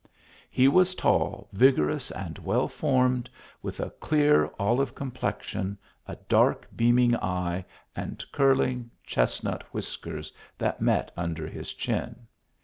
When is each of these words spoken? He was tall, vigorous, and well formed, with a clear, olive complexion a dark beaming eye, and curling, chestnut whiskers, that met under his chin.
He 0.49 0.67
was 0.67 0.95
tall, 0.95 1.47
vigorous, 1.53 2.09
and 2.09 2.39
well 2.39 2.67
formed, 2.67 3.29
with 3.61 3.79
a 3.79 3.91
clear, 3.91 4.49
olive 4.57 4.95
complexion 4.95 5.77
a 6.07 6.15
dark 6.27 6.67
beaming 6.75 7.15
eye, 7.17 7.63
and 7.95 8.25
curling, 8.31 8.89
chestnut 9.05 9.61
whiskers, 9.71 10.33
that 10.57 10.81
met 10.81 11.11
under 11.15 11.45
his 11.45 11.71
chin. 11.75 12.25